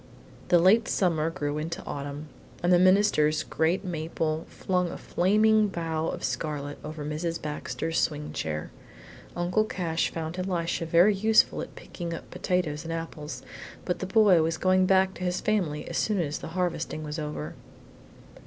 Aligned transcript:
The 0.47 0.57
late 0.57 0.87
summer 0.87 1.29
grew 1.29 1.59
into 1.59 1.85
autumn, 1.85 2.25
and 2.63 2.73
the 2.73 2.79
minister's 2.79 3.43
great 3.43 3.85
maple 3.85 4.45
flung 4.49 4.89
a 4.89 4.97
flaming 4.97 5.67
bough 5.67 6.07
of 6.07 6.23
scarlet 6.23 6.79
over 6.83 7.05
Mrs. 7.05 7.39
Baxter's 7.39 7.99
swing 7.99 8.33
chair. 8.33 8.71
Uncle 9.35 9.63
Cash 9.63 10.11
found 10.11 10.39
Elisha 10.39 10.87
very 10.87 11.13
useful 11.13 11.61
at 11.61 11.75
picking 11.75 12.15
up 12.15 12.31
potatoes 12.31 12.83
and 12.83 12.91
apples, 12.91 13.43
but 13.85 13.99
the 13.99 14.07
boy 14.07 14.41
was 14.41 14.57
going 14.57 14.87
back 14.87 15.13
to 15.13 15.23
his 15.23 15.39
family 15.39 15.87
as 15.87 15.99
soon 15.99 16.19
as 16.19 16.39
the 16.39 16.47
harvesting 16.57 17.03
was 17.03 17.19
over. 17.19 17.53